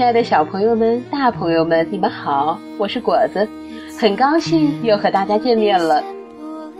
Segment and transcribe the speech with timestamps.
[0.00, 3.46] 亲爱的小朋友们、大朋友们，你们好，我是果子，
[4.00, 6.02] 很高兴又和大家见面了。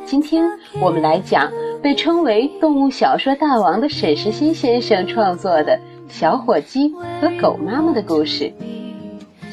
[0.06, 0.42] 今天
[0.80, 1.52] 我们来讲
[1.82, 5.76] 被称为动物小说大王的沈石溪先生创作的
[6.08, 8.50] 《小火鸡和狗妈妈》的故事，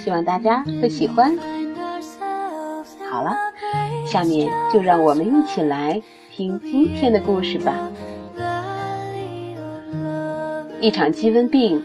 [0.01, 1.37] 希望大家会喜欢。
[3.11, 3.35] 好了，
[4.05, 7.73] 下面就让我们一起来听今天的故事吧。
[10.79, 11.83] 一场鸡瘟病。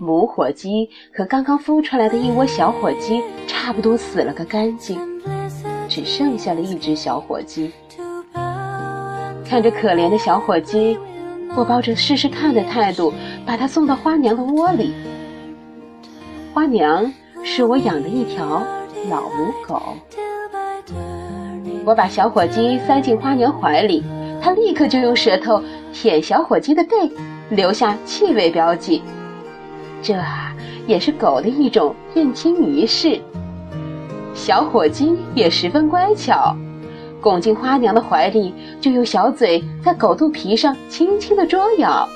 [0.00, 4.98] 母火鸡和刚刚孵出来的一窝小火鸡差不多死了个干净，
[5.88, 7.70] 只剩下了一只小火鸡。
[9.44, 10.98] 看着可怜的小火鸡，
[11.54, 13.12] 我抱着试试看的态度，
[13.44, 14.94] 把它送到花娘的窝里。
[16.54, 17.12] 花娘
[17.44, 18.62] 是我养的一条
[19.10, 19.82] 老母狗。
[21.84, 24.02] 我把小火鸡塞进花娘怀里，
[24.40, 25.62] 它立刻就用舌头
[25.92, 26.96] 舔小火鸡的背，
[27.50, 29.02] 留下气味标记。
[30.02, 30.14] 这
[30.86, 33.20] 也是狗的一种认亲仪式。
[34.34, 36.56] 小火鸡也十分乖巧，
[37.20, 42.08] 拱进花娘的怀里，就用小嘴在狗肚皮上轻轻地捉咬，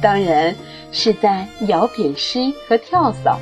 [0.00, 0.54] 当然
[0.90, 3.38] 是在咬扁尸和跳蚤。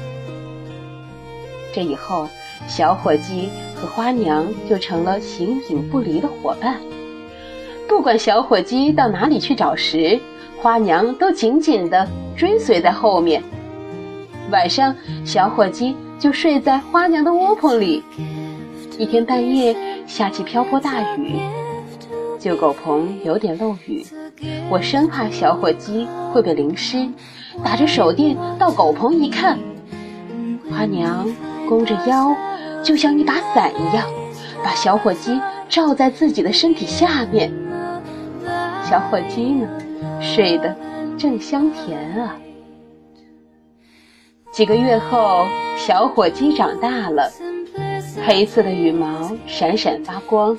[1.73, 2.27] 这以后，
[2.67, 6.77] 小火鸡和花娘就成了形影不离的伙伴。
[7.89, 10.19] 不管小火鸡到哪里去找食，
[10.61, 13.43] 花娘都紧紧地追随在后面。
[14.51, 18.03] 晚上，小火鸡就睡在花娘的窝棚里。
[18.99, 19.75] 一天半夜
[20.07, 21.37] 下起瓢泼大雨，
[22.39, 24.05] 旧狗棚有点漏雨，
[24.69, 27.09] 我生怕小火鸡会被淋湿，
[27.65, 29.59] 打着手电到狗棚一看，
[30.71, 31.27] 花娘
[31.69, 32.35] 弓着腰，
[32.83, 34.05] 就像一把伞一样，
[34.63, 37.51] 把小火鸡罩在自己的身体下面。
[38.85, 39.69] 小火鸡呢，
[40.21, 40.77] 睡得
[41.17, 42.37] 正香甜啊。
[44.53, 45.47] 几个月后，
[45.77, 47.31] 小火鸡长大了，
[48.27, 50.57] 黑色的羽毛闪闪发光。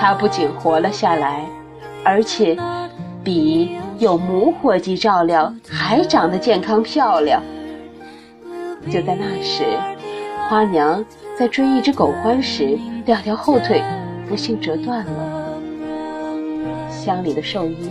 [0.00, 1.46] 它不仅活了下来，
[2.04, 2.56] 而且
[3.22, 7.40] 比有母火鸡照料还长得健康漂亮。
[8.90, 9.64] 就在那时，
[10.48, 11.04] 花娘
[11.38, 13.82] 在追一只狗獾时，两条后腿
[14.28, 15.58] 不幸折断了。
[16.90, 17.88] 乡里的兽医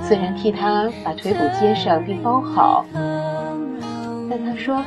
[0.00, 2.86] 虽然替他把腿骨接上并包好。
[4.34, 4.82] 但他说，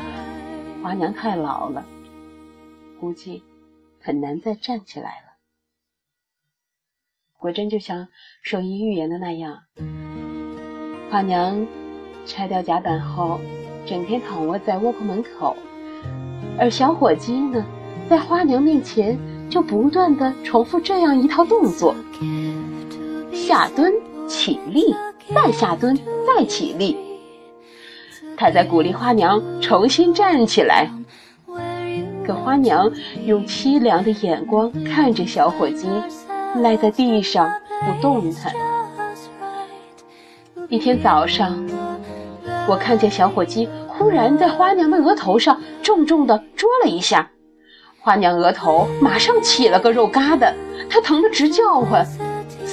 [0.81, 1.85] 花娘太老了，
[2.99, 3.43] 估计
[4.01, 5.37] 很难再站起来了。
[7.37, 8.07] 果真就像
[8.41, 9.59] 兽医预言的那样，
[11.11, 11.67] 花娘
[12.25, 13.39] 拆掉甲板后，
[13.85, 15.55] 整天躺卧在窝棚门口，
[16.57, 17.63] 而小火鸡呢，
[18.09, 19.15] 在花娘面前
[19.47, 21.93] 就不断的重复这样一套动作：
[23.31, 23.93] 下蹲、
[24.27, 24.91] 起立、
[25.35, 25.95] 再下蹲、
[26.25, 27.04] 再起立。
[28.37, 30.89] 他在鼓励花娘重新站起来，
[32.25, 32.91] 可花娘
[33.25, 35.87] 用凄凉的眼光看着小火鸡，
[36.61, 37.49] 赖在地上
[37.85, 38.53] 不动弹。
[40.69, 41.57] 一天早上，
[42.67, 47.29] 我看见小火鸡忽然在花娘的额头上重重地啄了一下，
[47.99, 50.53] 花娘额头马上起了个肉疙瘩，
[50.89, 52.05] 她疼得直叫唤。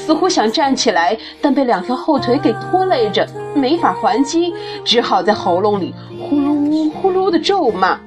[0.04, 3.24] 似乎想站起来，但被两条后腿给拖累着，
[3.54, 4.52] 没法还击，
[4.84, 8.00] 只好在喉咙里呼噜呼噜的咒骂。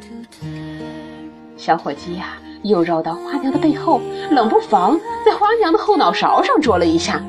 [1.55, 4.01] 小火鸡呀，又绕到花娘的背后，
[4.31, 7.23] 冷不防在花娘的后脑勺上啄了一下。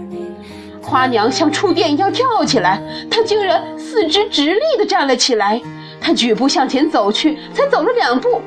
[0.82, 5.62] 花娘像触电一样跳起来，她竟然四肢直立地站了起来。
[6.00, 8.40] 她举步向前走去，才走了两步，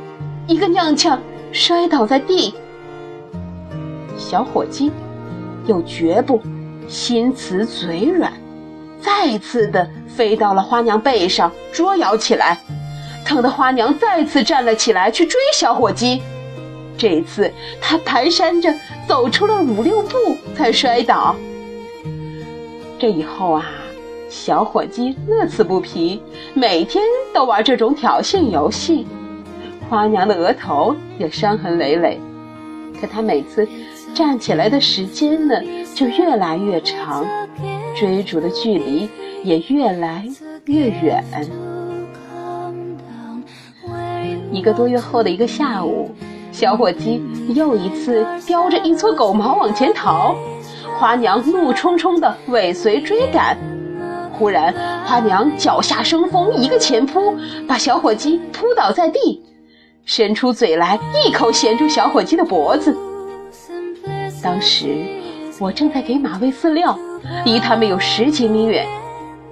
[0.47, 1.18] 一个踉跄，
[1.53, 2.53] 摔倒在地。
[4.18, 4.91] 小火鸡。
[5.66, 6.42] 又绝不
[6.88, 8.34] 心慈嘴软，
[9.02, 12.59] 再次的飞到了花娘背上捉咬起来，
[13.25, 16.22] 疼得花娘再次站了起来去追小火鸡。
[16.97, 18.74] 这次他蹒跚着
[19.08, 21.35] 走出了五六步才摔倒。
[22.97, 23.66] 这以后啊，
[24.29, 26.22] 小火鸡乐此不疲，
[26.53, 27.03] 每天
[27.34, 29.08] 都玩这种挑衅游戏。
[29.90, 32.20] 花娘的额头也伤痕累累，
[33.00, 33.67] 可她每次。
[34.14, 35.56] 站起来的时间呢，
[35.96, 37.26] 就越来越长，
[37.97, 39.09] 追逐的距离
[39.44, 40.28] 也越来
[40.66, 41.23] 越远。
[44.52, 46.09] 一个多月后的一个下午，
[46.52, 47.23] 小火鸡
[47.53, 50.35] 又一次叼着一撮狗毛往前逃，
[50.97, 53.58] 花娘怒冲冲地尾随追赶。
[54.34, 54.73] 忽然，
[55.06, 57.34] 花娘脚下生风，一个前扑，
[57.67, 59.44] 把小火鸡扑倒在地，
[60.03, 62.96] 伸出嘴来一口衔住小火鸡的脖子。
[64.41, 65.06] 当时
[65.59, 66.97] 我正在给马喂饲料，
[67.46, 68.88] 离它们有十几米远，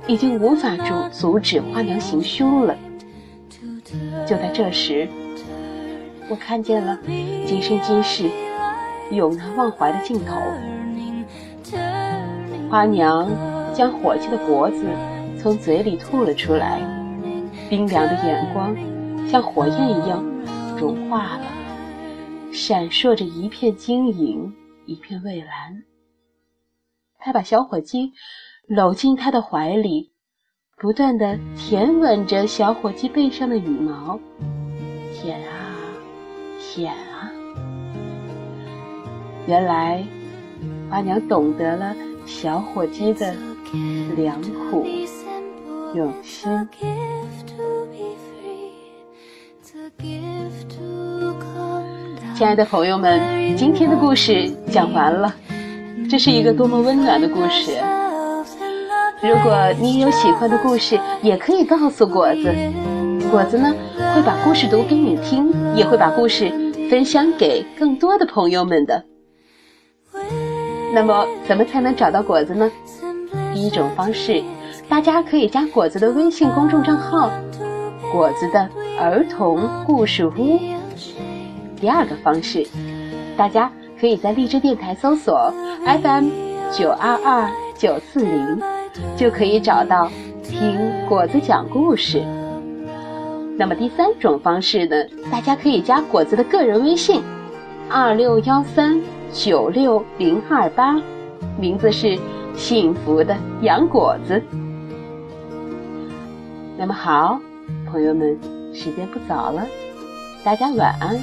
[0.07, 2.75] 已经无法阻阻止花娘行凶了。
[4.25, 5.07] 就在这时，
[6.29, 6.97] 我看见了
[7.45, 8.29] 今生今世
[9.11, 10.35] 永难忘怀的镜头。
[12.69, 13.29] 花娘
[13.73, 14.85] 将伙计的脖子
[15.37, 16.81] 从嘴里吐了出来，
[17.69, 18.75] 冰凉的眼光
[19.29, 20.23] 像火焰一样
[20.77, 21.45] 融化了，
[22.51, 24.53] 闪烁着一片晶莹，
[24.87, 25.83] 一片蔚蓝。
[27.19, 28.13] 他把小伙计
[28.67, 30.11] 搂进他的怀里，
[30.77, 34.19] 不断的舔吻着小伙计背上的羽毛，
[35.13, 35.75] 舔啊，
[36.59, 37.31] 舔啊。
[39.45, 40.03] 原来，
[40.89, 41.95] 花娘懂得了
[42.25, 43.35] 小伙计的
[44.15, 44.85] 良苦
[45.93, 46.67] 用心。
[52.37, 55.33] 亲爱的朋友们，今天的故事讲完了。
[56.07, 57.71] 这是一个多么温暖的故事！
[59.23, 62.53] 如果你有喜欢的故事，也可以告诉果子，
[63.31, 63.73] 果子呢
[64.13, 66.51] 会把故事读给你听，也会把故事
[66.91, 69.03] 分享给更多的朋友们的。
[70.93, 72.71] 那么，怎么才能找到果子呢？
[73.51, 74.43] 第一种方式，
[74.87, 77.31] 大家可以加果子的微信公众账号
[78.13, 78.69] “果子的
[78.99, 80.59] 儿童故事屋”。
[81.79, 82.67] 第二个方式，
[83.37, 83.71] 大家。
[83.99, 85.51] 可以在荔枝电台搜索
[85.83, 86.29] FM
[86.71, 88.61] 九二二九四零，
[89.15, 90.07] 就可以找到
[90.43, 90.79] 听
[91.09, 92.23] 果子讲故事。
[93.57, 94.95] 那么第三种方式呢？
[95.31, 97.23] 大家可以加果子的个人微信
[97.89, 99.01] 二六幺三
[99.33, 101.01] 九六零二八，
[101.59, 102.19] 名字是
[102.55, 104.39] 幸福的杨果子。
[106.77, 107.39] 那么好，
[107.91, 108.37] 朋友们，
[108.75, 109.65] 时间不早了，
[110.43, 111.19] 大家晚安，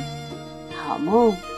[0.87, 1.54] 好梦。